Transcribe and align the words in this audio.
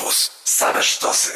Campus. 0.00 0.30
Same 0.44 0.82
sztosy. 0.82 1.30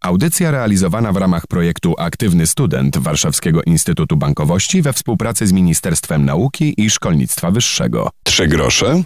Audycja 0.00 0.50
realizowana 0.50 1.12
w 1.12 1.16
ramach 1.16 1.46
projektu 1.46 1.94
Aktywny 1.98 2.46
Student 2.46 2.98
Warszawskiego 2.98 3.62
Instytutu 3.66 4.16
Bankowości 4.16 4.82
we 4.82 4.92
współpracy 4.92 5.46
z 5.46 5.52
Ministerstwem 5.52 6.24
Nauki 6.24 6.74
i 6.76 6.90
Szkolnictwa 6.90 7.50
Wyższego. 7.50 8.10
Trzy 8.24 8.46
grosze 8.46 9.02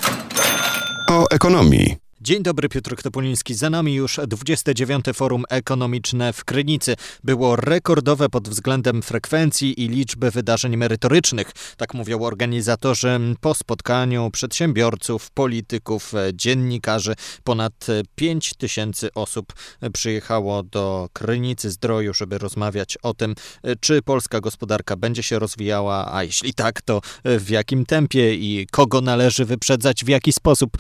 o 1.09 1.31
ekonomii. 1.31 2.00
Dzień 2.23 2.43
dobry, 2.43 2.69
Piotr 2.69 2.97
Topoliński. 3.03 3.55
Za 3.55 3.71
nami 3.71 3.95
już 3.95 4.21
29. 4.27 5.05
Forum 5.15 5.45
Ekonomiczne 5.51 6.33
w 6.33 6.45
Krynicy. 6.45 6.97
Było 7.25 7.57
rekordowe 7.57 8.29
pod 8.29 8.49
względem 8.49 9.03
frekwencji 9.03 9.83
i 9.83 9.89
liczby 9.89 10.31
wydarzeń 10.31 10.77
merytorycznych. 10.77 11.53
Tak 11.77 11.95
mówią 11.95 12.21
organizatorzy 12.21 13.21
po 13.41 13.55
spotkaniu 13.55 14.31
przedsiębiorców, 14.31 15.31
polityków, 15.31 16.13
dziennikarzy. 16.35 17.15
Ponad 17.45 17.87
5 18.15 18.55
tysięcy 18.55 19.15
osób 19.15 19.53
przyjechało 19.93 20.63
do 20.63 21.09
Krynicy 21.13 21.71
Zdroju, 21.71 22.15
żeby 22.15 22.39
rozmawiać 22.39 22.99
o 23.03 23.15
tym, 23.15 23.35
czy 23.81 24.03
polska 24.03 24.41
gospodarka 24.41 24.97
będzie 24.97 25.23
się 25.23 25.39
rozwijała, 25.39 26.15
a 26.15 26.25
jeśli 26.25 26.55
tak, 26.55 26.83
to 26.83 27.01
w 27.25 27.51
jakim 27.51 27.87
tempie 27.87 28.35
i 28.35 28.67
kogo 28.71 29.01
należy 29.01 29.45
wyprzedzać, 29.45 30.05
w 30.05 30.09
jaki 30.09 30.33
sposób 30.33 30.77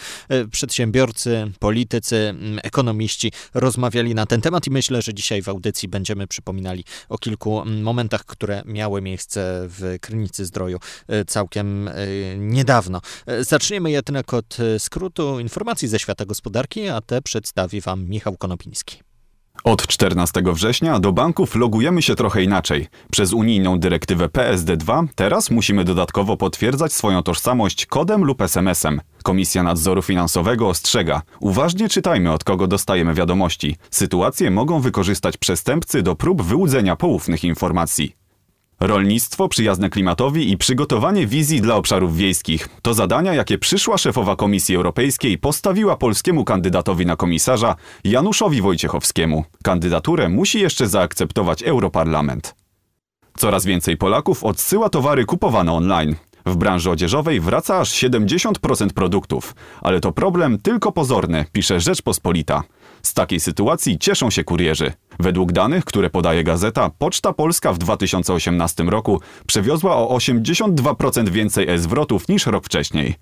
przedsiębiorcy 0.50 1.29
politycy, 1.58 2.16
mm, 2.16 2.58
ekonomiści 2.62 3.32
rozmawiali 3.54 4.14
na 4.14 4.26
ten 4.26 4.40
temat 4.40 4.66
i 4.66 4.70
myślę, 4.70 5.02
że 5.02 5.14
dzisiaj 5.14 5.42
w 5.42 5.48
audycji 5.48 5.88
będziemy 5.88 6.26
przypominali 6.26 6.84
o 7.08 7.18
kilku 7.18 7.60
mm, 7.60 7.82
momentach, 7.82 8.24
które 8.24 8.62
miały 8.66 9.02
miejsce 9.02 9.66
w 9.68 9.96
Krynicy 10.00 10.44
Zdroju 10.44 10.78
e, 11.08 11.24
całkiem 11.24 11.88
e, 11.88 11.92
niedawno. 12.36 13.00
E, 13.26 13.44
zaczniemy 13.44 13.90
jednak 13.90 14.34
od 14.34 14.56
skrótu 14.78 15.40
informacji 15.40 15.88
ze 15.88 15.98
świata 15.98 16.24
gospodarki, 16.24 16.88
a 16.88 17.00
te 17.00 17.22
przedstawi 17.22 17.80
Wam 17.80 18.08
Michał 18.08 18.36
Konopiński. 18.36 19.09
Od 19.64 19.86
14 19.86 20.42
września 20.46 21.00
do 21.00 21.12
banków 21.12 21.54
logujemy 21.54 22.02
się 22.02 22.14
trochę 22.14 22.42
inaczej. 22.42 22.86
Przez 23.12 23.32
unijną 23.32 23.78
dyrektywę 23.78 24.26
PSD2 24.26 25.06
teraz 25.14 25.50
musimy 25.50 25.84
dodatkowo 25.84 26.36
potwierdzać 26.36 26.92
swoją 26.92 27.22
tożsamość 27.22 27.86
kodem 27.86 28.24
lub 28.24 28.42
SMS-em. 28.42 29.00
Komisja 29.22 29.62
Nadzoru 29.62 30.02
Finansowego 30.02 30.68
ostrzega: 30.68 31.22
uważnie 31.40 31.88
czytajmy, 31.88 32.32
od 32.32 32.44
kogo 32.44 32.66
dostajemy 32.66 33.14
wiadomości. 33.14 33.76
Sytuacje 33.90 34.50
mogą 34.50 34.80
wykorzystać 34.80 35.36
przestępcy 35.36 36.02
do 36.02 36.16
prób 36.16 36.42
wyłudzenia 36.42 36.96
poufnych 36.96 37.44
informacji. 37.44 38.19
Rolnictwo 38.80 39.48
przyjazne 39.48 39.90
klimatowi 39.90 40.52
i 40.52 40.58
przygotowanie 40.58 41.26
wizji 41.26 41.60
dla 41.60 41.74
obszarów 41.74 42.16
wiejskich 42.16 42.68
to 42.82 42.94
zadania, 42.94 43.34
jakie 43.34 43.58
przyszła 43.58 43.98
szefowa 43.98 44.36
Komisji 44.36 44.76
Europejskiej 44.76 45.38
postawiła 45.38 45.96
polskiemu 45.96 46.44
kandydatowi 46.44 47.06
na 47.06 47.16
komisarza 47.16 47.76
Januszowi 48.04 48.60
Wojciechowskiemu. 48.62 49.44
Kandydaturę 49.62 50.28
musi 50.28 50.60
jeszcze 50.60 50.88
zaakceptować 50.88 51.62
Europarlament. 51.62 52.54
Coraz 53.36 53.64
więcej 53.64 53.96
Polaków 53.96 54.44
odsyła 54.44 54.88
towary 54.88 55.24
kupowane 55.24 55.72
online. 55.72 56.14
W 56.46 56.56
branży 56.56 56.90
odzieżowej 56.90 57.40
wraca 57.40 57.78
aż 57.78 57.92
70% 57.92 58.90
produktów, 58.94 59.54
ale 59.80 60.00
to 60.00 60.12
problem 60.12 60.58
tylko 60.58 60.92
pozorny, 60.92 61.44
pisze 61.52 61.80
Rzeczpospolita. 61.80 62.62
Z 63.02 63.14
takiej 63.14 63.40
sytuacji 63.40 63.98
cieszą 63.98 64.30
się 64.30 64.44
kurierzy. 64.44 64.92
Według 65.18 65.52
danych, 65.52 65.84
które 65.84 66.10
podaje 66.10 66.44
gazeta, 66.44 66.90
Poczta 66.98 67.32
Polska 67.32 67.72
w 67.72 67.78
2018 67.78 68.84
roku 68.84 69.20
przewiozła 69.46 69.96
o 69.96 70.16
82% 70.16 71.28
więcej 71.28 71.68
e-zwrotów 71.68 72.28
niż 72.28 72.46
rok 72.46 72.64
wcześniej. 72.64 73.14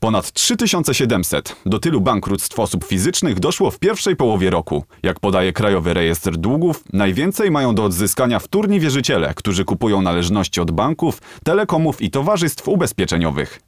Ponad 0.00 0.32
3700. 0.32 1.56
Do 1.66 1.78
tylu 1.78 2.00
bankructw 2.00 2.60
osób 2.60 2.84
fizycznych 2.84 3.40
doszło 3.40 3.70
w 3.70 3.78
pierwszej 3.78 4.16
połowie 4.16 4.50
roku. 4.50 4.84
Jak 5.02 5.20
podaje 5.20 5.52
Krajowy 5.52 5.94
Rejestr 5.94 6.36
Długów, 6.36 6.84
najwięcej 6.92 7.50
mają 7.50 7.74
do 7.74 7.84
odzyskania 7.84 8.38
wtórni 8.38 8.80
wierzyciele, 8.80 9.32
którzy 9.34 9.64
kupują 9.64 10.02
należności 10.02 10.60
od 10.60 10.70
banków, 10.70 11.22
telekomów 11.44 12.02
i 12.02 12.10
towarzystw 12.10 12.68
ubezpieczeniowych. 12.68 13.60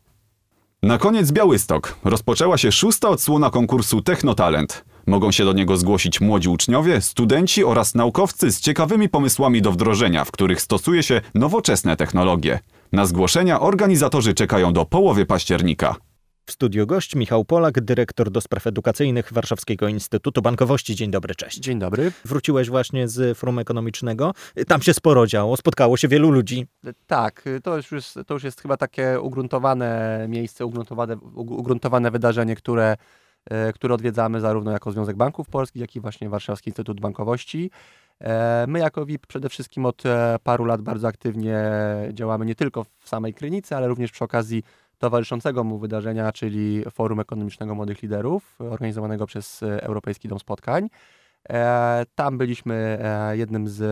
Na 0.83 0.99
koniec 0.99 1.33
Białystok. 1.33 1.97
Rozpoczęła 2.05 2.59
się 2.59 2.73
szósta 2.73 3.09
odsłona 3.09 3.51
konkursu 3.51 4.03
Technotalent. 4.03 4.85
Mogą 5.11 5.33
się 5.33 5.45
do 5.45 5.53
niego 5.53 5.77
zgłosić 5.77 6.21
młodzi 6.21 6.49
uczniowie, 6.49 7.01
studenci 7.01 7.65
oraz 7.65 7.95
naukowcy 7.95 8.53
z 8.53 8.61
ciekawymi 8.61 9.09
pomysłami 9.09 9.63
do 9.63 9.73
wdrożenia, 9.73 10.25
w 10.25 10.31
których 10.31 10.61
stosuje 10.61 11.03
się 11.03 11.21
nowoczesne 11.35 11.97
technologie. 11.97 12.59
Na 12.93 13.07
zgłoszenia 13.07 13.61
organizatorzy 13.61 14.35
czekają 14.35 14.73
do 14.73 14.85
połowy 14.85 15.27
października. 15.27 15.97
W 16.47 16.53
studiu 16.53 16.87
gość 16.87 17.15
Michał 17.15 17.45
Polak, 17.45 17.81
dyrektor 17.81 18.31
do 18.31 18.41
spraw 18.41 18.67
edukacyjnych 18.67 19.33
Warszawskiego 19.33 19.89
Instytutu 19.89 20.43
Bankowości. 20.43 20.95
Dzień 20.97 21.11
dobry, 21.11 21.35
cześć. 21.35 21.59
Dzień 21.59 21.79
dobry. 21.79 22.13
Wróciłeś 22.25 22.69
właśnie 22.69 23.09
z 23.09 23.39
forum 23.39 23.59
ekonomicznego. 23.59 24.33
Tam 24.69 24.83
się 24.83 24.95
sporo 24.95 25.27
działo, 25.27 25.57
spotkało 25.57 25.97
się 25.97 26.09
wielu 26.09 26.31
ludzi. 26.31 26.67
Tak, 27.07 27.45
to 27.63 27.77
już 27.77 27.93
jest, 27.93 28.19
to 28.27 28.35
już 28.35 28.45
jest 28.45 28.61
chyba 28.61 28.77
takie 28.77 29.21
ugruntowane 29.21 30.27
miejsce, 30.29 30.67
ugruntowane, 30.67 31.17
ugruntowane 31.35 32.11
wydarzenie, 32.11 32.57
które, 32.57 32.97
które 33.75 33.95
odwiedzamy 33.95 34.41
zarówno 34.41 34.71
jako 34.71 34.93
Związek 34.93 35.17
Banków 35.17 35.49
Polskich, 35.49 35.81
jak 35.81 35.97
i 35.97 36.01
właśnie 36.01 36.29
Warszawski 36.29 36.71
Instytut 36.71 37.01
Bankowości. 37.01 37.71
E, 38.21 38.65
my 38.69 38.79
jako 38.79 39.07
WIP 39.07 39.27
przede 39.27 39.49
wszystkim 39.49 39.87
od 39.87 40.07
e, 40.07 40.37
paru 40.43 40.65
lat 40.65 40.83
bardzo 40.83 41.09
aktywnie 41.09 41.59
działamy 42.13 42.47
nie 42.47 42.55
tylko 42.55 42.85
w 42.85 43.09
samej 43.09 43.35
Krynicy, 43.35 43.77
ale 43.77 43.89
również 43.89 44.13
przy 44.13 44.25
okazji 44.25 44.63
towarzyszącego 45.01 45.65
mu 45.65 45.79
wydarzenia, 45.79 46.33
czyli 46.33 46.85
Forum 46.91 47.21
Ekonomicznego 47.21 47.75
Młodych 47.75 48.03
Liderów, 48.03 48.57
organizowanego 48.61 49.27
przez 49.27 49.63
e, 49.63 49.83
Europejski 49.83 50.29
Dom 50.29 50.39
Spotkań. 50.39 50.89
E, 51.49 52.05
tam 52.15 52.39
byliśmy 52.39 52.99
e, 53.03 53.37
jednym 53.37 53.69
z 53.69 53.83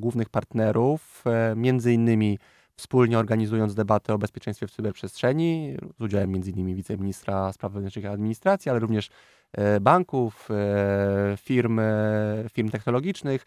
głównych 0.00 0.28
partnerów, 0.28 1.24
między 1.56 1.92
innymi 1.92 2.38
wspólnie 2.78 3.18
organizując 3.18 3.74
debatę 3.74 4.14
o 4.14 4.18
bezpieczeństwie 4.18 4.66
w 4.66 4.70
cyberprzestrzeni, 4.70 5.76
z 5.98 6.00
udziałem 6.00 6.36
innymi 6.36 6.74
wiceministra 6.74 7.52
spraw 7.52 7.72
wewnętrznych 7.72 8.04
i 8.04 8.08
administracji, 8.08 8.70
ale 8.70 8.78
również 8.78 9.10
banków, 9.80 10.48
firm, 11.36 11.80
firm 12.52 12.70
technologicznych. 12.70 13.44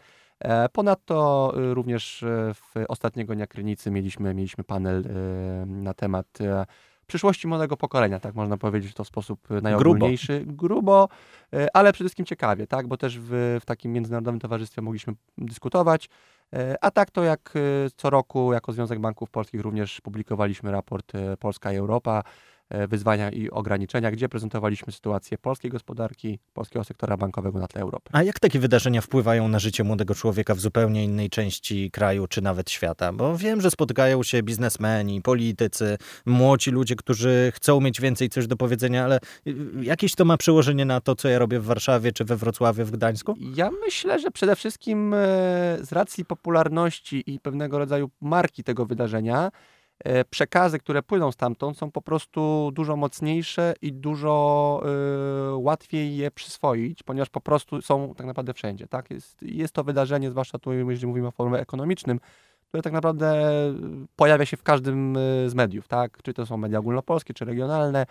Ponadto 0.74 1.52
również 1.56 2.26
w 2.54 2.74
ostatniego 2.88 3.36
dnia 3.36 3.48
Krynicy 3.48 3.92
mieliśmy, 3.92 4.34
mieliśmy 4.34 4.64
panel 4.64 5.04
na 5.66 5.94
temat 5.94 6.28
przyszłości 7.12 7.48
młodego 7.48 7.78
pokolenia, 7.78 8.20
tak 8.20 8.36
można 8.36 8.58
powiedzieć 8.58 8.92
w 8.92 8.94
to 8.94 9.06
sposób 9.06 9.52
e, 9.52 9.62
najogólniejszy. 9.62 10.44
Grubo, 10.46 10.68
Grubo 10.68 11.10
e, 11.54 11.76
ale 11.76 11.94
przede 11.94 12.06
wszystkim 12.08 12.26
ciekawie, 12.26 12.68
tak, 12.68 12.88
bo 12.88 12.98
też 12.98 13.20
w, 13.20 13.58
w 13.62 13.66
takim 13.66 13.94
międzynarodowym 13.94 14.40
towarzystwie 14.40 14.82
mogliśmy 14.82 15.14
dyskutować. 15.38 16.10
E, 16.54 16.76
a 16.82 16.92
tak 16.92 17.12
to 17.12 17.24
jak 17.24 17.54
co 17.96 18.10
roku 18.10 18.54
jako 18.54 18.74
Związek 18.74 19.00
Banków 19.00 19.30
Polskich 19.30 19.62
również 19.62 20.02
publikowaliśmy 20.02 20.72
raport 20.72 21.12
Polska 21.40 21.74
i 21.74 21.76
Europa, 21.76 22.24
wyzwania 22.88 23.30
i 23.32 23.50
ograniczenia, 23.50 24.12
gdzie 24.12 24.30
prezentowaliśmy 24.30 24.94
sytuację 24.94 25.38
polskiej 25.38 25.72
gospodarki, 25.72 26.40
polskiego 26.54 26.84
sektora 26.84 27.18
bankowego 27.18 27.60
na 27.60 27.68
tle 27.68 27.82
Europy. 27.82 28.10
A 28.14 28.24
jak 28.24 28.40
takie 28.40 28.60
wydarzenia 28.60 29.02
wpływają 29.02 29.48
na 29.48 29.60
życie 29.60 29.84
młodego 29.84 30.16
człowieka 30.16 30.56
w 30.56 30.60
zupełnie 30.60 31.04
innej 31.04 31.30
części 31.30 31.92
kraju 31.92 32.28
czy 32.28 32.42
nawet 32.42 32.72
świata? 32.72 33.14
Bo 33.14 33.38
wiem, 33.38 33.62
że 33.62 33.72
spotykają 33.72 34.24
się 34.24 34.44
biznesmeni, 34.44 35.22
politycy, 35.22 35.98
młodzi 36.26 36.72
ludzie, 36.72 36.96
którzy 36.96 37.52
chcą 37.56 37.82
mieć 37.82 38.02
więcej 38.02 38.30
coś 38.30 38.48
do 38.48 38.58
powiedzenia, 38.58 39.04
ale 39.04 39.20
y, 39.48 39.56
jakieś 39.82 40.16
to 40.16 40.26
ma 40.26 40.38
przełożenie 40.38 40.86
na 40.86 41.02
to, 41.02 41.16
co 41.16 41.30
ja 41.30 41.40
robię 41.40 41.60
w 41.60 41.66
Warszawie 41.66 42.12
czy 42.12 42.26
we 42.26 42.36
Wrocławiu, 42.36 42.86
w 42.86 42.92
Gdańsku? 42.92 43.36
Ja 43.56 43.70
myślę, 43.86 44.20
że 44.20 44.32
przede 44.32 44.56
wszystkim 44.56 45.14
e, 45.14 45.18
z 45.82 45.92
racji 45.92 46.26
popularności 46.26 47.24
i 47.28 47.40
pewnego 47.40 47.80
rodzaju 47.80 48.10
marki 48.22 48.64
tego 48.64 48.86
wydarzenia, 48.86 49.52
E, 49.52 49.52
przekazy, 50.30 50.80
które 50.80 51.04
płyną 51.04 51.32
stamtąd, 51.32 51.78
są 51.78 51.92
po 51.92 52.02
prostu 52.02 52.72
dużo 52.74 52.96
mocniejsze 52.96 53.74
i 53.82 53.94
dużo 53.94 54.84
y, 55.52 55.56
łatwiej 55.56 56.18
je 56.18 56.32
przyswoić, 56.32 57.04
ponieważ 57.04 57.30
po 57.30 57.42
prostu 57.42 57.82
są 57.82 58.14
tak 58.16 58.28
naprawdę 58.28 58.54
wszędzie. 58.54 58.88
Tak? 58.88 59.12
Jest, 59.12 59.42
jest 59.42 59.74
to 59.74 59.84
wydarzenie, 59.84 60.32
zwłaszcza 60.32 60.60
tu, 60.60 60.74
jeżeli 60.74 61.08
mówimy 61.08 61.28
o 61.28 61.32
formie 61.32 61.60
ekonomicznym, 61.60 62.20
które 62.68 62.84
tak 62.84 62.94
naprawdę 62.94 63.50
pojawia 64.16 64.46
się 64.46 64.58
w 64.58 64.64
każdym 64.64 65.18
e, 65.18 65.50
z 65.50 65.54
mediów, 65.54 65.88
tak? 65.88 66.18
Czy 66.24 66.34
to 66.34 66.46
są 66.46 66.58
media 66.58 66.80
ogólnopolskie, 66.80 67.34
czy 67.34 67.46
regionalne, 67.46 68.06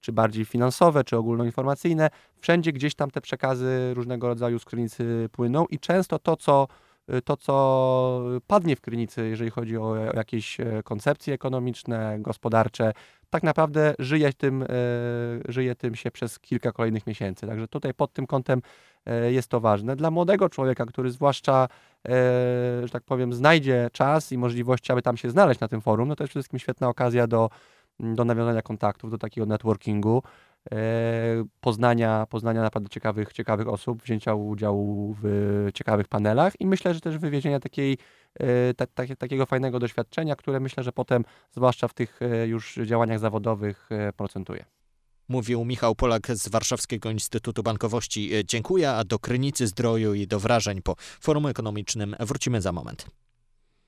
czy 0.00 0.12
bardziej 0.12 0.44
finansowe, 0.44 1.04
czy 1.04 1.16
ogólnoinformacyjne. 1.16 2.10
Wszędzie 2.40 2.72
gdzieś 2.72 2.94
tam 2.94 3.10
te 3.10 3.20
przekazy 3.20 3.94
różnego 3.94 4.28
rodzaju 4.28 4.58
z 4.58 4.64
płyną 5.32 5.66
i 5.66 5.78
często 5.78 6.18
to, 6.18 6.36
co 6.36 6.68
to, 7.24 7.36
co 7.36 8.22
padnie 8.46 8.76
w 8.76 8.80
Krynicy, 8.80 9.28
jeżeli 9.28 9.50
chodzi 9.50 9.76
o 9.78 9.96
jakieś 9.96 10.60
e, 10.60 10.82
koncepcje 10.84 11.34
ekonomiczne, 11.34 12.16
gospodarcze, 12.18 12.92
tak 13.30 13.42
naprawdę 13.42 13.94
żyje 13.98 14.32
tym, 14.32 14.62
e, 14.62 14.66
żyje 15.48 15.74
tym 15.74 15.94
się 15.94 16.10
przez 16.10 16.38
kilka 16.38 16.72
kolejnych 16.72 17.06
miesięcy. 17.06 17.46
Także 17.46 17.68
tutaj 17.68 17.94
pod 17.94 18.12
tym 18.12 18.26
kątem 18.26 18.62
e, 19.06 19.32
jest 19.32 19.48
to 19.48 19.60
ważne. 19.60 19.96
Dla 19.96 20.10
młodego 20.10 20.48
człowieka, 20.48 20.86
który 20.86 21.10
zwłaszcza, 21.10 21.68
że 22.84 22.88
tak 22.92 23.02
powiem, 23.02 23.32
znajdzie 23.32 23.88
czas 23.92 24.32
i 24.32 24.38
możliwości, 24.38 24.92
aby 24.92 25.02
tam 25.02 25.16
się 25.16 25.30
znaleźć 25.30 25.60
na 25.60 25.68
tym 25.68 25.80
forum, 25.80 26.08
no 26.08 26.16
to 26.16 26.24
jest 26.24 26.30
przede 26.30 26.42
wszystkim 26.42 26.58
świetna 26.58 26.88
okazja 26.88 27.26
do, 27.26 27.50
do 28.00 28.24
nawiązania 28.24 28.62
kontaktów, 28.62 29.10
do 29.10 29.18
takiego 29.18 29.46
networkingu. 29.46 30.22
Poznania, 31.60 32.26
poznania 32.30 32.62
naprawdę 32.62 32.88
ciekawych, 32.88 33.32
ciekawych 33.32 33.68
osób, 33.68 34.02
wzięcia 34.02 34.34
udziału 34.34 35.16
w 35.22 35.68
ciekawych 35.74 36.08
panelach 36.08 36.60
i 36.60 36.66
myślę, 36.66 36.94
że 36.94 37.00
też 37.00 37.18
wywiezienia 37.18 37.60
takiej, 37.60 37.98
ta, 38.76 38.86
ta, 38.86 39.02
takiego 39.18 39.46
fajnego 39.46 39.78
doświadczenia, 39.78 40.36
które 40.36 40.60
myślę, 40.60 40.82
że 40.82 40.92
potem, 40.92 41.24
zwłaszcza 41.52 41.88
w 41.88 41.94
tych 41.94 42.20
już 42.46 42.78
działaniach 42.84 43.18
zawodowych, 43.18 43.88
procentuje. 44.16 44.64
Mówił 45.28 45.64
Michał 45.64 45.94
Polak 45.94 46.26
z 46.30 46.48
Warszawskiego 46.48 47.10
Instytutu 47.10 47.62
Bankowości. 47.62 48.30
Dziękuję, 48.44 48.90
a 48.90 49.04
do 49.04 49.18
Krynicy 49.18 49.66
Zdroju 49.66 50.14
i 50.14 50.26
do 50.26 50.40
wrażeń 50.40 50.82
po 50.82 50.94
forum 50.98 51.46
ekonomicznym 51.46 52.16
wrócimy 52.20 52.60
za 52.60 52.72
moment. 52.72 53.06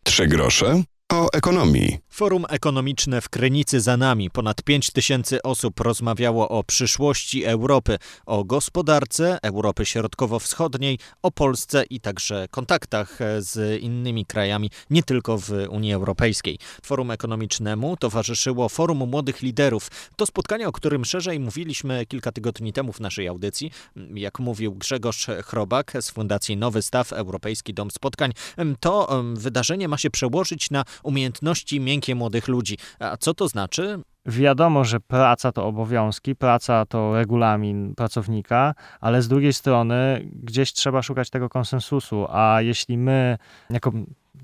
Trzy 0.05 0.27
grosze 0.27 0.83
o 1.13 1.29
ekonomii. 1.33 1.99
Forum 2.11 2.45
ekonomiczne 2.49 3.21
w 3.21 3.29
Krynicy 3.29 3.81
za 3.81 3.97
nami. 3.97 4.31
Ponad 4.31 4.63
5 4.63 4.91
tysięcy 4.91 5.43
osób 5.43 5.81
rozmawiało 5.81 6.49
o 6.49 6.65
przyszłości 6.65 7.45
Europy, 7.45 7.99
o 8.27 8.45
gospodarce 8.45 9.39
Europy 9.43 9.87
Środkowo-Wschodniej, 9.87 10.99
o 11.23 11.31
Polsce 11.31 11.85
i 11.91 12.01
także 12.01 12.49
kontaktach 12.51 13.19
z 13.39 13.83
innymi 13.83 14.27
krajami, 14.27 14.71
nie 14.91 15.03
tylko 15.03 15.39
w 15.39 15.51
Unii 15.71 15.93
Europejskiej. 15.93 16.59
Forum 16.83 17.11
ekonomicznemu 17.11 17.97
towarzyszyło 17.97 18.69
Forum 18.69 18.99
Młodych 18.99 19.43
Liderów. 19.43 19.91
To 20.17 20.27
spotkanie, 20.27 20.69
o 20.69 20.73
którym 20.73 21.05
szerzej 21.05 21.41
mówiliśmy 21.41 22.07
kilka 22.07 22.33
tygodni 22.33 22.73
temu 22.73 22.93
w 22.93 23.01
naszej 23.01 23.29
audycji. 23.29 23.71
Jak 24.15 24.39
mówił 24.39 24.75
Grzegorz 24.75 25.27
Chrobak 25.45 25.93
z 26.01 26.11
Fundacji 26.11 26.57
Nowy 26.57 26.83
Staw 26.83 27.13
Europejski 27.13 27.75
Dom 27.75 27.91
Spotkań, 27.91 28.33
to 28.81 29.23
wydarzenie 29.35 29.89
ma 29.89 29.99
się 29.99 30.11
przełożyć 30.11 30.71
na 30.71 30.85
umiejętności 31.03 31.81
miękkie 31.81 32.15
młodych 32.15 32.49
ludzi. 32.49 32.79
A 32.99 33.17
co 33.17 33.35
to 33.35 33.49
znaczy? 33.49 33.99
Wiadomo, 34.27 34.85
że 34.85 35.01
praca 35.01 35.53
to 35.53 35.67
obowiązki, 35.67 36.37
praca 36.37 36.87
to 36.87 37.15
regulamin 37.15 37.95
pracownika, 37.95 38.75
ale 39.01 39.23
z 39.23 39.29
drugiej 39.29 39.53
strony 39.53 40.29
gdzieś 40.43 40.73
trzeba 40.73 41.03
szukać 41.03 41.31
tego 41.31 41.49
konsensusu, 41.49 42.27
a 42.31 42.59
jeśli 42.63 42.99
my 42.99 43.39
jako 43.71 43.93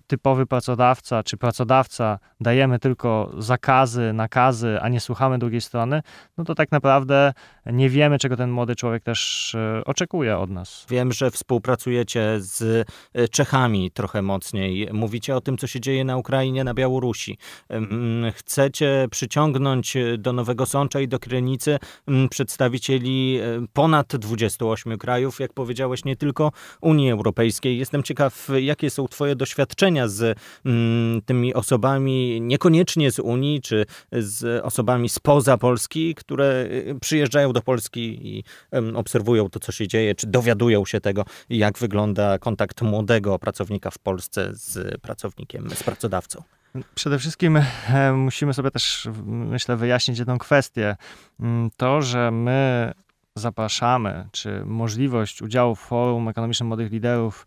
typowy 0.07 0.47
pracodawca 0.47 1.23
czy 1.23 1.37
pracodawca 1.37 2.19
dajemy 2.41 2.79
tylko 2.79 3.33
zakazy, 3.39 4.13
nakazy, 4.13 4.79
a 4.83 4.89
nie 4.89 5.01
słuchamy 5.01 5.39
drugiej 5.39 5.61
strony, 5.61 6.03
no 6.39 6.45
to 6.45 6.55
tak 6.55 6.73
naprawdę 6.73 7.33
nie 7.67 7.89
wiemy, 7.89 8.19
czego 8.19 8.37
ten 8.37 8.51
młody 8.51 8.77
człowiek 8.77 9.03
też 9.03 9.55
e, 9.55 9.85
oczekuje 9.85 10.39
od 10.39 10.51
nas. 10.51 10.87
Wiem, 10.91 11.13
że 11.13 11.31
współpracujecie 11.31 12.37
z 12.39 12.89
e, 13.15 13.29
Czechami 13.29 13.91
trochę 13.91 14.23
mocniej. 14.23 14.89
Mówicie 14.93 15.37
o 15.37 15.41
tym, 15.41 15.59
co 15.59 15.67
się 15.67 15.81
dzieje 15.81 16.05
na 16.05 16.17
Ukrainie, 16.17 16.65
na 16.65 16.75
Białorusi. 16.75 17.39
Chcecie 18.35 19.07
przyciągnąć 19.11 19.97
do 20.19 20.33
Nowego 20.33 20.67
Sącza 20.67 21.01
i 21.01 21.09
do 21.09 21.19
Krynicy 21.19 21.79
przedstawicieli 22.31 23.39
e, 23.43 23.67
ponad 23.73 24.17
28 24.17 24.99
krajów, 24.99 25.41
jak 25.41 25.53
powiedziałeś, 25.53 26.05
nie 26.05 26.17
tylko 26.17 26.53
Unii 26.81 27.11
Europejskiej. 27.11 27.79
Jestem 27.79 28.03
ciekaw, 28.03 28.49
jakie 28.61 28.91
są 28.91 29.09
Twoje 29.09 29.37
doświadczenia 29.37 29.82
z 30.07 30.39
tymi 31.27 31.55
osobami, 31.55 32.41
niekoniecznie 32.41 33.11
z 33.11 33.19
Unii, 33.19 33.61
czy 33.61 33.87
z 34.13 34.65
osobami 34.65 35.09
spoza 35.09 35.59
Polski, 35.59 36.15
które 36.15 36.69
przyjeżdżają 37.01 37.53
do 37.53 37.63
Polski 37.63 38.29
i 38.37 38.45
obserwują 38.95 39.51
to, 39.51 39.61
co 39.61 39.73
się 39.73 39.89
dzieje, 39.89 40.15
czy 40.15 40.27
dowiadują 40.27 40.85
się 40.85 41.01
tego, 41.01 41.25
jak 41.51 41.79
wygląda 41.79 42.39
kontakt 42.39 42.83
młodego 42.83 43.39
pracownika 43.39 43.91
w 43.91 43.99
Polsce 43.99 44.51
z 44.53 45.01
pracownikiem, 45.01 45.71
z 45.71 45.83
pracodawcą. 45.83 46.43
Przede 46.95 47.19
wszystkim 47.19 47.57
e, 47.89 48.13
musimy 48.13 48.55
sobie 48.55 48.71
też, 48.71 49.09
myślę, 49.27 49.77
wyjaśnić 49.77 50.19
jedną 50.19 50.39
kwestię. 50.39 50.97
Mm, 51.41 51.71
to, 51.77 52.03
że 52.03 52.31
my 52.31 52.93
zapraszamy, 53.35 54.29
czy 54.33 54.65
możliwość 54.65 55.43
udziału 55.43 55.75
w 55.75 55.81
Forum 55.81 56.29
Ekonomicznym 56.29 56.67
Młodych 56.67 56.93
Liderów 56.93 57.47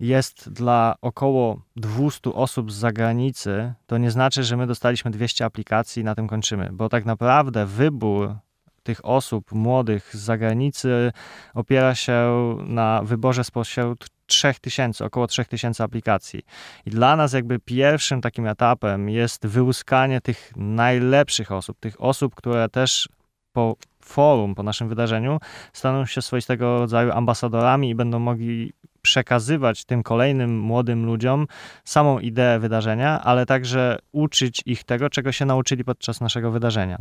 jest 0.00 0.52
dla 0.52 0.94
około 1.02 1.62
200 1.76 2.32
osób 2.32 2.72
z 2.72 2.74
zagranicy, 2.74 3.74
to 3.86 3.98
nie 3.98 4.10
znaczy, 4.10 4.44
że 4.44 4.56
my 4.56 4.66
dostaliśmy 4.66 5.10
200 5.10 5.44
aplikacji 5.44 6.02
i 6.02 6.04
na 6.04 6.14
tym 6.14 6.28
kończymy, 6.28 6.68
bo 6.72 6.88
tak 6.88 7.04
naprawdę 7.04 7.66
wybór 7.66 8.34
tych 8.82 9.04
osób 9.04 9.52
młodych 9.52 10.16
z 10.16 10.18
zagranicy 10.18 11.12
opiera 11.54 11.94
się 11.94 12.56
na 12.66 13.02
wyborze 13.02 13.44
spośród 13.44 14.06
3000, 14.26 15.04
około 15.04 15.26
3000 15.26 15.84
aplikacji. 15.84 16.42
I 16.86 16.90
dla 16.90 17.16
nas 17.16 17.32
jakby 17.32 17.58
pierwszym 17.58 18.20
takim 18.20 18.46
etapem 18.46 19.08
jest 19.08 19.46
wyłuskanie 19.46 20.20
tych 20.20 20.52
najlepszych 20.56 21.52
osób, 21.52 21.80
tych 21.80 22.00
osób, 22.02 22.34
które 22.34 22.68
też 22.68 23.08
po 23.52 23.76
forum, 24.04 24.54
po 24.54 24.62
naszym 24.62 24.88
wydarzeniu, 24.88 25.38
staną 25.72 26.06
się 26.06 26.22
swoistego 26.22 26.78
rodzaju 26.78 27.12
ambasadorami 27.12 27.90
i 27.90 27.94
będą 27.94 28.18
mogli 28.18 28.72
przekazywać 29.02 29.84
tym 29.84 30.02
kolejnym 30.02 30.58
młodym 30.58 31.06
ludziom 31.06 31.46
samą 31.84 32.18
ideę 32.18 32.58
wydarzenia, 32.58 33.20
ale 33.20 33.46
także 33.46 33.98
uczyć 34.12 34.62
ich 34.66 34.84
tego, 34.84 35.10
czego 35.10 35.32
się 35.32 35.44
nauczyli 35.44 35.84
podczas 35.84 36.20
naszego 36.20 36.50
wydarzenia. 36.50 36.96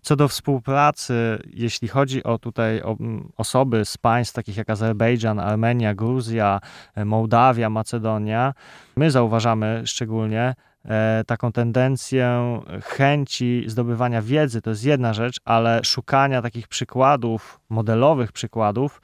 Co 0.00 0.16
do 0.16 0.28
współpracy, 0.28 1.38
jeśli 1.50 1.88
chodzi 1.88 2.22
o 2.22 2.38
tutaj 2.38 2.82
o 2.82 2.96
osoby 3.36 3.84
z 3.84 3.98
państw 3.98 4.34
takich 4.34 4.56
jak 4.56 4.70
Azerbejdżan, 4.70 5.40
Armenia, 5.40 5.94
Gruzja, 5.94 6.60
Mołdawia, 7.04 7.70
Macedonia, 7.70 8.54
my 8.96 9.10
zauważamy 9.10 9.82
szczególnie, 9.84 10.54
e, 10.84 11.22
taką 11.26 11.52
tendencję 11.52 12.60
chęci 12.84 13.64
zdobywania 13.66 14.22
wiedzy, 14.22 14.62
to 14.62 14.70
jest 14.70 14.84
jedna 14.84 15.14
rzecz, 15.14 15.40
ale 15.44 15.84
szukania 15.84 16.42
takich 16.42 16.68
przykładów, 16.68 17.60
modelowych 17.68 18.32
przykładów, 18.32 19.00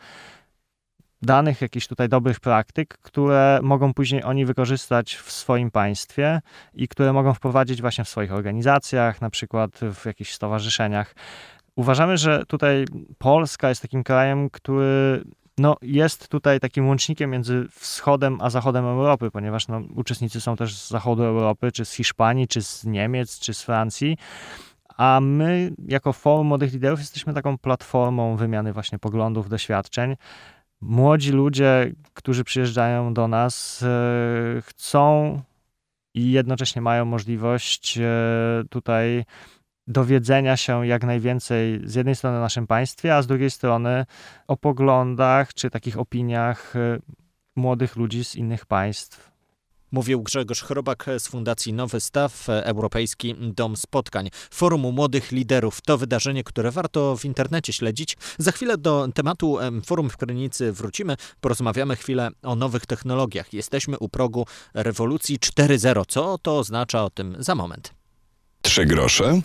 danych, 1.22 1.60
jakichś 1.60 1.86
tutaj 1.86 2.08
dobrych 2.08 2.40
praktyk, 2.40 2.98
które 3.02 3.60
mogą 3.62 3.94
później 3.94 4.24
oni 4.24 4.44
wykorzystać 4.44 5.14
w 5.14 5.32
swoim 5.32 5.70
państwie 5.70 6.40
i 6.74 6.88
które 6.88 7.12
mogą 7.12 7.34
wprowadzić 7.34 7.80
właśnie 7.80 8.04
w 8.04 8.08
swoich 8.08 8.32
organizacjach, 8.32 9.20
na 9.20 9.30
przykład 9.30 9.70
w 9.94 10.06
jakichś 10.06 10.32
stowarzyszeniach. 10.32 11.14
Uważamy, 11.76 12.16
że 12.16 12.46
tutaj 12.46 12.84
Polska 13.18 13.68
jest 13.68 13.82
takim 13.82 14.04
krajem, 14.04 14.50
który 14.50 15.24
no, 15.58 15.76
jest 15.82 16.28
tutaj 16.28 16.60
takim 16.60 16.88
łącznikiem 16.88 17.30
między 17.30 17.66
wschodem 17.70 18.38
a 18.40 18.50
zachodem 18.50 18.84
Europy, 18.84 19.30
ponieważ 19.30 19.68
no, 19.68 19.82
uczestnicy 19.94 20.40
są 20.40 20.56
też 20.56 20.76
z 20.76 20.88
zachodu 20.88 21.24
Europy, 21.24 21.72
czy 21.72 21.84
z 21.84 21.92
Hiszpanii, 21.92 22.48
czy 22.48 22.62
z 22.62 22.84
Niemiec, 22.84 23.38
czy 23.38 23.54
z 23.54 23.62
Francji. 23.62 24.16
A 24.96 25.20
my, 25.22 25.70
jako 25.88 26.12
Forum 26.12 26.46
Młodych 26.46 26.72
Liderów, 26.72 27.00
jesteśmy 27.00 27.34
taką 27.34 27.58
platformą 27.58 28.36
wymiany 28.36 28.72
właśnie 28.72 28.98
poglądów, 28.98 29.48
doświadczeń 29.48 30.16
młodzi 30.80 31.32
ludzie, 31.32 31.92
którzy 32.14 32.44
przyjeżdżają 32.44 33.14
do 33.14 33.28
nas, 33.28 33.82
e, 33.82 34.62
chcą 34.62 35.40
i 36.14 36.30
jednocześnie 36.30 36.82
mają 36.82 37.04
możliwość 37.04 37.98
e, 37.98 38.10
tutaj 38.70 39.24
dowiedzenia 39.86 40.56
się 40.56 40.86
jak 40.86 41.04
najwięcej 41.04 41.80
z 41.84 41.94
jednej 41.94 42.14
strony 42.14 42.36
o 42.38 42.40
naszym 42.40 42.66
państwie, 42.66 43.16
a 43.16 43.22
z 43.22 43.26
drugiej 43.26 43.50
strony 43.50 44.06
o 44.46 44.56
poglądach 44.56 45.54
czy 45.54 45.70
takich 45.70 45.98
opiniach 45.98 46.76
e, 46.76 46.98
młodych 47.56 47.96
ludzi 47.96 48.24
z 48.24 48.34
innych 48.36 48.66
państw. 48.66 49.37
Mówił 49.92 50.22
Grzegorz 50.22 50.62
Chrobak 50.62 51.06
z 51.18 51.28
Fundacji 51.28 51.72
Nowy 51.72 52.00
Staw, 52.00 52.48
Europejski 52.48 53.34
Dom 53.38 53.76
Spotkań. 53.76 54.30
Forum 54.50 54.80
Młodych 54.80 55.32
Liderów 55.32 55.80
to 55.80 55.98
wydarzenie, 55.98 56.44
które 56.44 56.70
warto 56.70 57.16
w 57.16 57.24
internecie 57.24 57.72
śledzić. 57.72 58.16
Za 58.38 58.52
chwilę 58.52 58.78
do 58.78 59.08
tematu 59.14 59.58
Forum 59.86 60.10
w 60.10 60.16
Krynicy 60.16 60.72
wrócimy. 60.72 61.16
Porozmawiamy 61.40 61.96
chwilę 61.96 62.28
o 62.42 62.56
nowych 62.56 62.86
technologiach. 62.86 63.52
Jesteśmy 63.52 63.98
u 63.98 64.08
progu 64.08 64.46
rewolucji 64.74 65.38
4.0. 65.38 66.02
Co 66.08 66.38
to 66.38 66.58
oznacza 66.58 67.04
o 67.04 67.10
tym 67.10 67.36
za 67.38 67.54
moment? 67.54 67.94
Trzy 68.62 68.86
grosze 68.86 69.40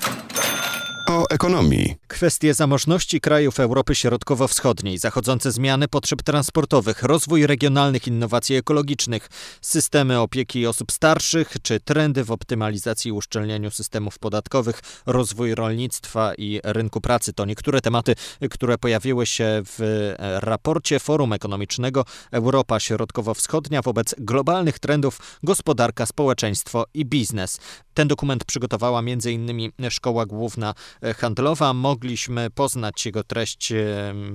o 1.08 1.26
ekonomii. 1.30 1.96
Kwestie 2.08 2.54
zamożności 2.54 3.22
krajów 3.22 3.60
Europy 3.60 3.96
Środkowo-Wschodniej, 3.96 4.98
zachodzące 4.98 5.52
zmiany 5.52 5.88
potrzeb 5.88 6.24
transportowych, 6.24 7.04
rozwój 7.04 7.48
regionalnych 7.48 8.08
innowacji 8.08 8.56
ekologicznych, 8.56 9.30
systemy 9.62 10.20
opieki 10.20 10.68
osób 10.68 10.92
starszych 10.92 11.56
czy 11.62 11.80
trendy 11.80 12.24
w 12.24 12.32
optymalizacji 12.32 13.10
i 13.10 13.12
uszczelnianiu 13.12 13.72
systemów 13.72 14.20
podatkowych, 14.20 14.82
rozwój 15.06 15.56
rolnictwa 15.56 16.34
i 16.36 16.60
rynku 16.64 17.02
pracy 17.02 17.34
to 17.34 17.46
niektóre 17.46 17.82
tematy, 17.82 18.16
które 18.52 18.78
pojawiły 18.78 19.26
się 19.26 19.62
w 19.66 20.14
raporcie 20.20 21.00
Forum 21.00 21.34
Ekonomicznego 21.34 22.06
Europa 22.32 22.80
Środkowo-Wschodnia 22.80 23.82
wobec 23.82 24.16
globalnych 24.18 24.80
trendów 24.80 25.40
gospodarka, 25.44 26.06
społeczeństwo 26.06 26.86
i 26.94 27.06
biznes. 27.06 27.60
Ten 27.94 28.08
dokument 28.08 28.46
przygotowała 28.46 29.00
m.in. 29.00 29.72
Szkoła 29.90 30.26
Główna 30.26 30.74
Handlowa. 31.18 31.74
Mogliśmy 31.74 32.50
poznać 32.50 33.06
jego 33.06 33.24
treść 33.24 33.74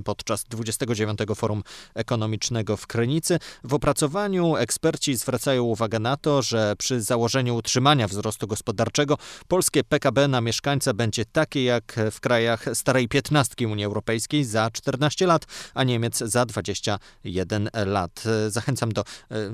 podczas 0.04 0.44
29 0.44 1.18
Forum 1.36 1.62
Ekonomicznego 1.94 2.76
w 2.76 2.86
Krynicy. 2.86 3.38
W 3.64 3.74
opracowaniu 3.74 4.56
eksperci 4.56 5.16
zwracają 5.16 5.62
uwagę 5.62 5.98
na 5.98 6.16
to, 6.16 6.42
że 6.42 6.74
przy 6.78 7.02
założeniu 7.02 7.56
utrzymania 7.56 8.08
wzrostu 8.08 8.46
gospodarczego 8.46 9.18
polskie 9.48 9.84
PKB 9.84 10.28
na 10.28 10.40
mieszkańca 10.40 10.94
będzie 10.94 11.24
takie 11.24 11.64
jak 11.64 12.00
w 12.10 12.20
krajach 12.20 12.64
starej 12.74 13.08
piętnastki 13.08 13.66
Unii 13.66 13.84
Europejskiej 13.84 14.44
za 14.44 14.70
14 14.70 15.26
lat, 15.26 15.46
a 15.74 15.84
Niemiec 15.84 16.18
za 16.18 16.46
21 16.46 17.70
lat. 17.86 18.24
Zachęcam 18.48 18.92
do 18.92 19.04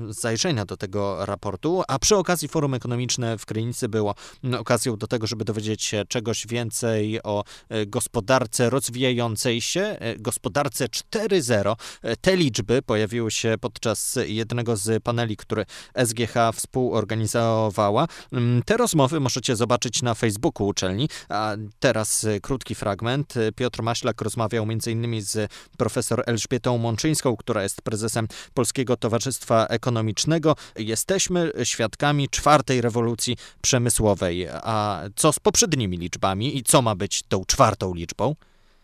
zajrzenia 0.09 0.65
do 0.65 0.77
tego 0.77 1.25
raportu, 1.25 1.83
a 1.87 1.99
przy 1.99 2.15
okazji 2.15 2.47
Forum 2.47 2.73
Ekonomiczne 2.73 3.37
w 3.37 3.45
Krynicy 3.45 3.89
było 3.95 4.15
okazją 4.59 4.97
do 4.97 5.07
tego, 5.07 5.27
żeby 5.27 5.45
dowiedzieć 5.45 5.83
się 5.83 6.03
czegoś 6.07 6.47
więcej 6.47 7.23
o 7.23 7.43
e, 7.69 7.85
gospodarce 7.85 8.69
rozwijającej 8.69 9.61
się, 9.61 9.81
e, 9.81 10.15
gospodarce 10.15 10.85
4.0. 10.85 11.75
Te 12.21 12.37
liczby 12.37 12.81
pojawiły 12.81 13.31
się 13.31 13.55
podczas 13.61 14.19
jednego 14.25 14.77
z 14.77 15.03
paneli, 15.03 15.37
który 15.37 15.65
SGH 16.05 16.33
współorganizowała. 16.53 18.07
Mm, 18.31 18.63
te 18.63 18.77
rozmowy 18.77 19.19
możecie 19.19 19.55
zobaczyć 19.55 20.01
na 20.01 20.13
Facebooku 20.13 20.67
uczelni, 20.67 21.09
a 21.29 21.55
teraz 21.79 22.25
krótki 22.41 22.75
fragment. 22.75 23.33
Piotr 23.55 23.81
Maślak 23.81 24.21
rozmawiał 24.21 24.63
m.in. 24.63 25.21
z 25.21 25.51
profesor 25.77 26.23
Elżbietą 26.25 26.77
Mączyńską, 26.77 27.35
która 27.37 27.63
jest 27.63 27.81
prezesem 27.81 28.27
Polskiego 28.53 28.97
Towarzystwa 28.97 29.67
Ekonomicznego. 29.67 30.55
Jesteśmy 30.75 31.51
świadkami 31.63 32.29
czwartej 32.29 32.81
rewolucji 32.81 33.37
przemysłowej. 33.85 34.47
A 34.49 35.01
co 35.15 35.33
z 35.33 35.39
poprzednimi 35.39 35.97
liczbami 35.97 36.57
i 36.57 36.63
co 36.63 36.81
ma 36.81 36.95
być 36.95 37.23
tą 37.23 37.45
czwartą 37.45 37.93
liczbą? 37.93 38.35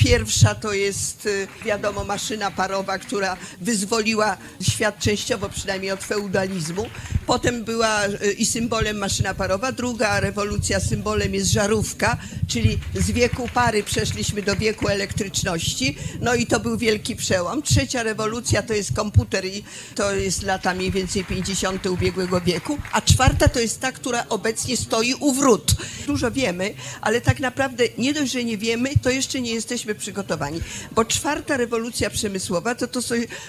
Pierwsza 0.03 0.55
to 0.55 0.73
jest, 0.73 1.25
y, 1.25 1.47
wiadomo, 1.65 2.03
maszyna 2.03 2.51
parowa, 2.51 2.97
która 2.97 3.37
wyzwoliła 3.61 4.37
świat 4.61 4.99
częściowo 4.99 5.49
przynajmniej 5.49 5.91
od 5.91 6.03
feudalizmu. 6.03 6.85
Potem 7.25 7.63
była 7.63 8.05
y, 8.05 8.31
i 8.31 8.45
symbolem 8.45 8.97
maszyna 8.97 9.33
parowa. 9.33 9.71
Druga 9.71 10.19
rewolucja 10.19 10.79
symbolem 10.79 11.33
jest 11.33 11.51
żarówka, 11.51 12.17
czyli 12.47 12.79
z 12.95 13.11
wieku 13.11 13.49
pary 13.53 13.83
przeszliśmy 13.83 14.41
do 14.41 14.55
wieku 14.55 14.87
elektryczności. 14.87 15.97
No 16.21 16.35
i 16.35 16.45
to 16.45 16.59
był 16.59 16.77
wielki 16.77 17.15
przełom. 17.15 17.61
Trzecia 17.61 18.03
rewolucja 18.03 18.61
to 18.61 18.73
jest 18.73 18.95
komputer 18.95 19.45
i 19.45 19.63
to 19.95 20.15
jest 20.15 20.43
lata 20.43 20.73
mniej 20.73 20.91
więcej 20.91 21.25
50. 21.25 21.87
ubiegłego 21.87 22.41
wieku. 22.41 22.77
A 22.91 23.01
czwarta 23.01 23.47
to 23.47 23.59
jest 23.59 23.79
ta, 23.79 23.91
która 23.91 24.25
obecnie 24.29 24.77
stoi 24.77 25.13
u 25.13 25.33
wrót. 25.33 25.75
Dużo 26.07 26.31
wiemy, 26.31 26.73
ale 27.01 27.21
tak 27.21 27.39
naprawdę 27.39 27.83
nie 27.97 28.13
dość, 28.13 28.31
że 28.31 28.43
nie 28.43 28.57
wiemy, 28.57 28.89
to 29.01 29.09
jeszcze 29.09 29.41
nie 29.41 29.53
jesteśmy 29.53 29.90
przygotowani. 29.95 30.61
Bo 30.91 31.05
czwarta 31.05 31.57
rewolucja 31.57 32.09
przemysłowa 32.09 32.75
to, 32.75 32.87
to, 32.87 32.99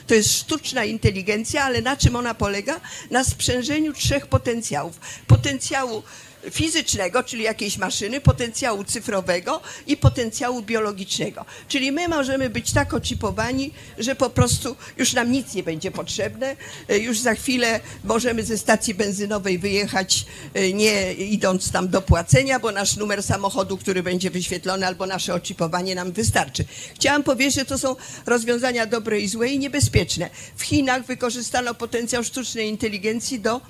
to 0.06 0.14
jest 0.14 0.32
sztuczna 0.32 0.84
inteligencja, 0.84 1.64
ale 1.64 1.82
na 1.82 1.96
czym 1.96 2.16
ona 2.16 2.34
polega? 2.34 2.80
Na 3.10 3.24
sprzężeniu 3.24 3.92
trzech 3.92 4.26
potencjałów. 4.26 5.00
Potencjału 5.26 6.02
fizycznego, 6.50 7.22
czyli 7.22 7.42
jakiejś 7.42 7.78
maszyny, 7.78 8.20
potencjału 8.20 8.84
cyfrowego 8.84 9.60
i 9.86 9.96
potencjału 9.96 10.62
biologicznego. 10.62 11.44
Czyli 11.68 11.92
my 11.92 12.08
możemy 12.08 12.50
być 12.50 12.72
tak 12.72 12.94
oczipowani, 12.94 13.70
że 13.98 14.14
po 14.14 14.30
prostu 14.30 14.76
już 14.96 15.12
nam 15.12 15.32
nic 15.32 15.54
nie 15.54 15.62
będzie 15.62 15.90
potrzebne. 15.90 16.56
E, 16.88 16.98
już 16.98 17.18
za 17.18 17.34
chwilę 17.34 17.80
możemy 18.04 18.44
ze 18.44 18.58
stacji 18.58 18.94
benzynowej 18.94 19.58
wyjechać, 19.58 20.24
e, 20.54 20.72
nie 20.72 21.12
idąc 21.12 21.72
tam 21.72 21.88
do 21.88 22.02
płacenia, 22.02 22.60
bo 22.60 22.72
nasz 22.72 22.96
numer 22.96 23.22
samochodu, 23.22 23.76
który 23.76 24.02
będzie 24.02 24.30
wyświetlony, 24.30 24.86
albo 24.86 25.06
nasze 25.06 25.34
oczypowanie 25.34 25.94
nam 25.94 26.12
wystarczy. 26.12 26.64
Chciałam 26.94 27.22
powiedzieć, 27.22 27.54
że 27.54 27.64
to 27.64 27.78
są 27.78 27.96
rozwiązania 28.26 28.86
dobre 28.86 29.20
i 29.20 29.28
złe 29.28 29.48
i 29.48 29.58
niebezpieczne. 29.58 30.30
W 30.56 30.62
Chinach 30.62 31.04
wykorzystano 31.04 31.74
potencjał 31.74 32.24
sztucznej 32.24 32.68
inteligencji 32.68 33.40
do 33.40 33.56
e, 33.56 33.60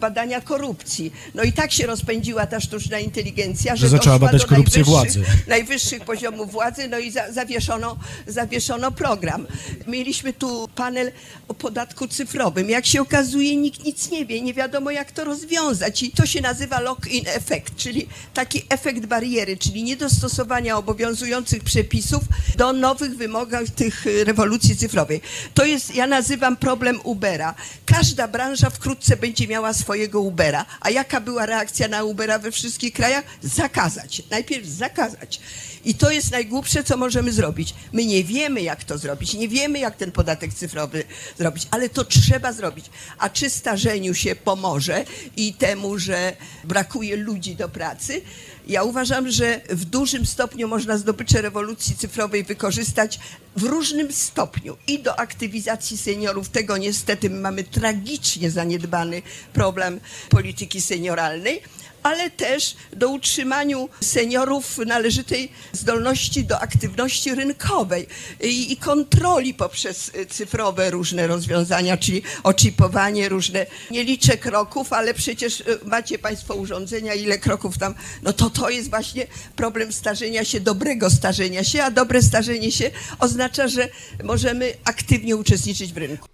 badania 0.00 0.40
korupcji. 0.40 1.12
No 1.34 1.42
i 1.42 1.52
tak 1.52 1.63
tak 1.64 1.72
się 1.72 1.86
rozpędziła 1.86 2.46
ta 2.46 2.60
sztuczna 2.60 2.98
inteligencja, 2.98 3.76
że, 3.76 3.80
że 3.80 3.88
zaczęła 3.88 4.18
badać 4.18 4.46
korupcję 4.46 4.84
władzy. 4.84 5.22
Najwyższych 5.46 6.04
poziomów 6.04 6.52
władzy, 6.52 6.88
no 6.88 6.98
i 6.98 7.10
za, 7.10 7.32
zawieszono, 7.32 7.96
zawieszono 8.26 8.90
program. 8.90 9.46
Mieliśmy 9.86 10.32
tu 10.32 10.68
panel 10.74 11.12
o 11.48 11.54
podatku 11.54 12.08
cyfrowym. 12.08 12.70
Jak 12.70 12.86
się 12.86 13.00
okazuje, 13.00 13.56
nikt 13.56 13.84
nic 13.84 14.10
nie 14.10 14.26
wie, 14.26 14.42
nie 14.42 14.54
wiadomo 14.54 14.90
jak 14.90 15.12
to 15.12 15.24
rozwiązać 15.24 16.02
i 16.02 16.10
to 16.10 16.26
się 16.26 16.40
nazywa 16.40 16.80
lock-in 16.80 17.28
effect, 17.28 17.76
czyli 17.76 18.08
taki 18.34 18.62
efekt 18.68 19.06
bariery, 19.06 19.56
czyli 19.56 19.82
niedostosowania 19.82 20.76
obowiązujących 20.76 21.64
przepisów 21.64 22.22
do 22.56 22.72
nowych 22.72 23.16
wymogów 23.16 23.70
tych 23.70 24.06
rewolucji 24.24 24.76
cyfrowej. 24.76 25.20
To 25.54 25.64
jest, 25.64 25.94
ja 25.94 26.06
nazywam 26.06 26.56
problem 26.56 27.00
Ubera. 27.04 27.54
Każda 27.96 28.28
branża 28.28 28.70
wkrótce 28.70 29.16
będzie 29.16 29.48
miała 29.48 29.72
swojego 29.72 30.20
Ubera. 30.20 30.66
A 30.80 30.90
jaka 30.90 31.20
była 31.20 31.46
reakcja 31.46 31.88
na 31.88 32.04
Ubera 32.04 32.38
we 32.38 32.50
wszystkich 32.50 32.92
krajach? 32.92 33.24
Zakazać. 33.42 34.22
Najpierw 34.30 34.66
zakazać. 34.66 35.40
I 35.84 35.94
to 35.94 36.10
jest 36.10 36.30
najgłupsze, 36.30 36.84
co 36.84 36.96
możemy 36.96 37.32
zrobić. 37.32 37.74
My 37.92 38.04
nie 38.04 38.24
wiemy, 38.24 38.62
jak 38.62 38.84
to 38.84 38.98
zrobić, 38.98 39.34
nie 39.34 39.48
wiemy, 39.48 39.78
jak 39.78 39.96
ten 39.96 40.12
podatek 40.12 40.54
cyfrowy 40.54 41.04
zrobić, 41.38 41.68
ale 41.70 41.88
to 41.88 42.04
trzeba 42.04 42.52
zrobić. 42.52 42.86
A 43.18 43.28
czy 43.28 43.50
starzeniu 43.50 44.14
się 44.14 44.34
pomoże 44.34 45.04
i 45.36 45.54
temu, 45.54 45.98
że 45.98 46.36
brakuje 46.64 47.16
ludzi 47.16 47.56
do 47.56 47.68
pracy? 47.68 48.22
Ja 48.66 48.82
uważam, 48.82 49.30
że 49.30 49.60
w 49.70 49.84
dużym 49.84 50.26
stopniu 50.26 50.68
można 50.68 50.98
zdobycze 50.98 51.42
rewolucji 51.42 51.96
cyfrowej 51.96 52.44
wykorzystać 52.44 53.20
w 53.56 53.62
różnym 53.62 54.12
stopniu 54.12 54.76
i 54.86 55.02
do 55.02 55.18
aktywizacji 55.18 55.98
seniorów. 55.98 56.48
Tego 56.48 56.76
niestety 56.76 57.30
mamy 57.30 57.64
tragicznie 57.64 58.50
zaniedbany 58.50 59.22
problem 59.52 60.00
polityki 60.30 60.80
senioralnej 60.80 61.62
ale 62.04 62.30
też 62.30 62.76
do 62.92 63.08
utrzymaniu 63.08 63.88
seniorów 64.00 64.78
należytej 64.78 65.52
zdolności 65.72 66.44
do 66.44 66.60
aktywności 66.60 67.34
rynkowej 67.34 68.06
i, 68.40 68.72
i 68.72 68.76
kontroli 68.76 69.54
poprzez 69.54 70.10
cyfrowe 70.30 70.90
różne 70.90 71.26
rozwiązania, 71.26 71.96
czyli 71.96 72.22
oczipowanie 72.42 73.28
różne. 73.28 73.66
Nie 73.90 74.04
liczę 74.04 74.36
kroków, 74.38 74.92
ale 74.92 75.14
przecież 75.14 75.60
e, 75.60 75.64
macie 75.84 76.18
Państwo 76.18 76.54
urządzenia, 76.54 77.14
ile 77.14 77.38
kroków 77.38 77.78
tam, 77.78 77.94
no 78.22 78.32
to 78.32 78.50
to 78.50 78.70
jest 78.70 78.90
właśnie 78.90 79.26
problem 79.56 79.92
starzenia 79.92 80.44
się, 80.44 80.60
dobrego 80.60 81.10
starzenia 81.10 81.64
się, 81.64 81.82
a 81.82 81.90
dobre 81.90 82.22
starzenie 82.22 82.72
się 82.72 82.90
oznacza, 83.18 83.68
że 83.68 83.88
możemy 84.24 84.72
aktywnie 84.84 85.36
uczestniczyć 85.36 85.92
w 85.92 85.96
rynku. 85.96 86.33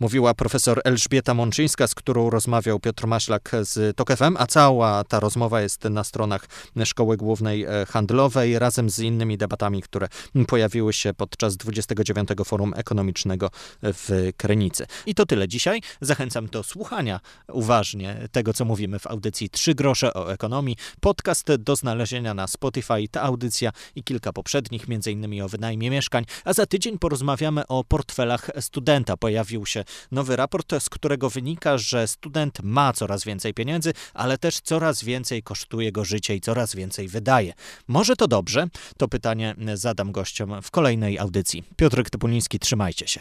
Mówiła 0.00 0.34
profesor 0.34 0.80
Elżbieta 0.84 1.34
Mączyńska, 1.34 1.86
z 1.86 1.94
którą 1.94 2.30
rozmawiał 2.30 2.80
Piotr 2.80 3.06
Maślak 3.06 3.52
z 3.62 3.96
TOK 3.96 4.16
FM, 4.16 4.36
a 4.38 4.46
cała 4.46 5.04
ta 5.04 5.20
rozmowa 5.20 5.60
jest 5.60 5.84
na 5.84 6.04
stronach 6.04 6.46
Szkoły 6.84 7.16
Głównej 7.16 7.64
e, 7.64 7.86
Handlowej 7.88 8.58
razem 8.58 8.90
z 8.90 8.98
innymi 8.98 9.38
debatami, 9.38 9.82
które 9.82 10.08
pojawiły 10.48 10.92
się 10.92 11.14
podczas 11.14 11.56
29 11.56 12.28
Forum 12.44 12.72
Ekonomicznego 12.76 13.50
w 13.82 14.30
Krynicy. 14.36 14.86
I 15.06 15.14
to 15.14 15.26
tyle 15.26 15.48
dzisiaj. 15.48 15.80
Zachęcam 16.00 16.46
do 16.46 16.62
słuchania 16.62 17.20
uważnie 17.48 18.28
tego, 18.32 18.52
co 18.52 18.64
mówimy 18.64 18.98
w 18.98 19.06
audycji 19.06 19.50
Trzy 19.50 19.74
grosze 19.74 20.14
o 20.14 20.32
ekonomii. 20.32 20.76
Podcast 21.00 21.54
do 21.54 21.76
znalezienia 21.76 22.34
na 22.34 22.46
Spotify, 22.46 23.08
ta 23.10 23.22
audycja 23.22 23.70
i 23.94 24.04
kilka 24.04 24.32
poprzednich, 24.32 24.86
innymi 25.06 25.42
o 25.42 25.48
wynajmie 25.48 25.90
mieszkań, 25.90 26.24
a 26.44 26.52
za 26.52 26.66
tydzień 26.66 26.98
porozmawiamy 26.98 27.66
o 27.66 27.84
portfelach 27.84 28.50
studenta. 28.60 29.16
Pojawił 29.16 29.66
się 29.66 29.84
nowy 30.12 30.36
raport, 30.36 30.72
z 30.78 30.88
którego 30.88 31.30
wynika, 31.30 31.78
że 31.78 32.08
student 32.08 32.58
ma 32.62 32.92
coraz 32.92 33.24
więcej 33.24 33.54
pieniędzy, 33.54 33.92
ale 34.14 34.38
też 34.38 34.60
coraz 34.60 35.04
więcej 35.04 35.42
kosztuje 35.42 35.92
go 35.92 36.04
życie 36.04 36.36
i 36.36 36.40
coraz 36.40 36.74
więcej 36.74 37.08
wydaje. 37.08 37.52
Może 37.88 38.16
to 38.16 38.28
dobrze? 38.28 38.66
To 38.96 39.08
pytanie 39.08 39.54
zadam 39.74 40.12
gościom 40.12 40.62
w 40.62 40.70
kolejnej 40.70 41.18
audycji. 41.18 41.64
Piotr 41.76 42.10
Typuliński, 42.10 42.58
trzymajcie 42.58 43.08
się. 43.08 43.20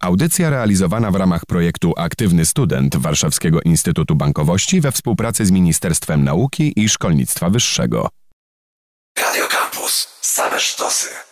Audycja 0.00 0.50
realizowana 0.50 1.10
w 1.10 1.14
ramach 1.14 1.46
projektu 1.46 1.92
Aktywny 1.96 2.46
Student 2.46 2.96
Warszawskiego 2.96 3.60
Instytutu 3.64 4.14
Bankowości 4.14 4.80
we 4.80 4.92
współpracy 4.92 5.46
z 5.46 5.50
Ministerstwem 5.50 6.24
Nauki 6.24 6.72
i 6.76 6.88
Szkolnictwa 6.88 7.50
Wyższego. 7.50 8.08
Radio 9.18 9.46
Campus. 9.46 10.08
Same 10.20 10.60
sztosy. 10.60 11.27